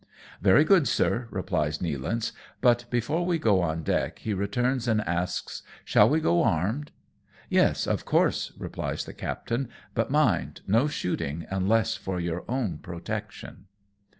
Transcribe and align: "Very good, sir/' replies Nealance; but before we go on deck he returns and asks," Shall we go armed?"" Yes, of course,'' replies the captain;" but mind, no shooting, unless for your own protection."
"Very 0.51 0.63
good, 0.63 0.85
sir/' 0.87 1.27
replies 1.29 1.77
Nealance; 1.77 2.31
but 2.59 2.85
before 2.89 3.23
we 3.23 3.37
go 3.37 3.61
on 3.61 3.83
deck 3.83 4.17
he 4.17 4.33
returns 4.33 4.87
and 4.87 4.99
asks," 5.01 5.61
Shall 5.85 6.09
we 6.09 6.19
go 6.19 6.41
armed?"" 6.43 6.89
Yes, 7.49 7.85
of 7.85 8.03
course,'' 8.03 8.51
replies 8.57 9.05
the 9.05 9.13
captain;" 9.13 9.69
but 9.93 10.09
mind, 10.09 10.61
no 10.65 10.87
shooting, 10.87 11.45
unless 11.51 11.95
for 11.97 12.19
your 12.19 12.43
own 12.49 12.79
protection." 12.79 13.65